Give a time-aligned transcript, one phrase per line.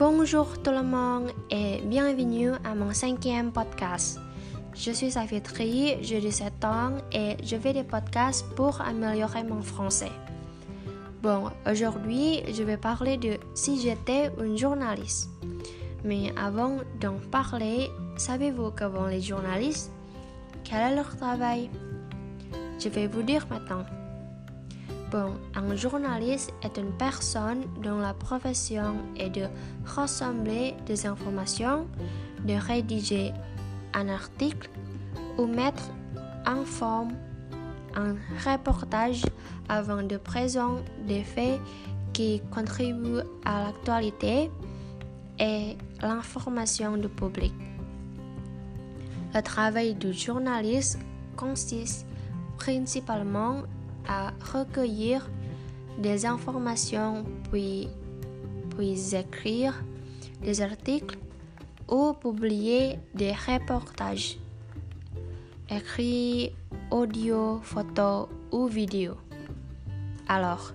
[0.00, 4.18] Bonjour tout le monde et bienvenue à mon cinquième podcast.
[4.74, 5.40] Je suis Safia
[6.00, 10.10] j'ai 17 ans et je fais des podcasts pour améliorer mon français.
[11.22, 15.28] Bon, aujourd'hui, je vais parler de si j'étais une journaliste.
[16.02, 19.92] Mais avant d'en parler, savez-vous qu'avant les journalistes,
[20.64, 21.68] quel est leur travail?
[22.82, 23.84] Je vais vous dire maintenant.
[25.12, 29.46] Un journaliste est une personne dont la profession est de
[29.84, 31.86] rassembler des informations,
[32.44, 33.32] de rédiger
[33.94, 34.70] un article
[35.36, 35.90] ou mettre
[36.46, 37.12] en forme
[37.96, 38.14] un
[38.48, 39.24] reportage
[39.68, 41.60] avant de présenter des faits
[42.12, 44.48] qui contribuent à l'actualité
[45.40, 47.52] et l'information du public.
[49.34, 51.00] Le travail du journaliste
[51.36, 52.06] consiste
[52.58, 53.62] principalement
[54.08, 55.28] à recueillir
[55.98, 57.88] des informations puis,
[58.76, 59.74] puis écrire
[60.42, 61.18] des articles
[61.88, 64.38] ou publier des reportages,
[65.68, 66.52] écrits,
[66.90, 69.14] audio, photo ou vidéo.
[70.28, 70.72] Alors,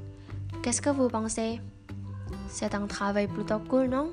[0.61, 1.61] qu'est-ce que vous pensez?
[2.49, 4.11] C'est un travail plutôt cool, non?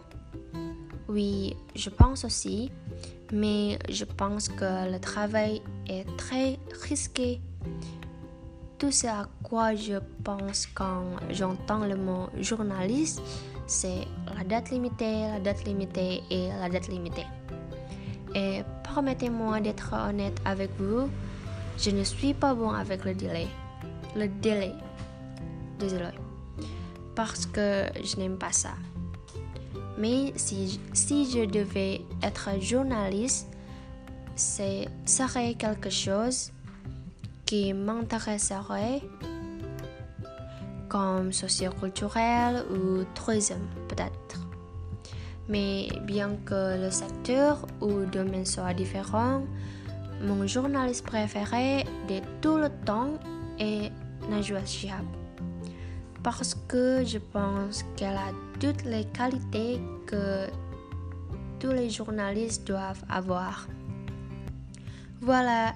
[1.09, 2.71] Oui, je pense aussi,
[3.33, 7.41] mais je pense que le travail est très risqué
[8.83, 9.95] tout ce à quoi je
[10.25, 13.23] pense quand j'entends le mot journaliste,
[13.69, 17.27] c'est la date limitée, la date limitée et la date limitée.
[18.35, 21.09] Et permettez-moi d'être honnête avec vous,
[21.79, 23.47] je ne suis pas bon avec le délai.
[24.17, 24.73] Le délai.
[25.79, 26.11] Désolé.
[27.15, 28.73] Parce que je n'aime pas ça.
[29.97, 33.47] Mais si, si je devais être journaliste,
[34.35, 36.51] ce serait quelque chose
[37.53, 39.03] qui m'intéresserait
[40.89, 44.41] comme socioculturel ou tourisme peut-être.
[45.51, 49.43] Mais bien que le secteur ou domaine soit différent,
[50.23, 53.19] mon journaliste préféré de tout le temps
[53.59, 53.93] est
[54.31, 55.05] Najwa Shihab.
[56.23, 60.47] Parce que je pense qu'elle a toutes les qualités que
[61.61, 63.69] tous les journalistes doivent avoir.
[65.21, 65.75] Voilà,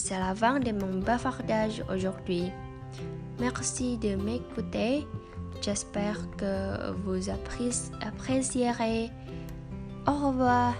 [0.00, 2.50] c'est la fin de mon bavardage aujourd'hui.
[3.38, 5.06] Merci de m'écouter.
[5.60, 9.10] J'espère que vous apprécierez.
[10.06, 10.74] Au revoir.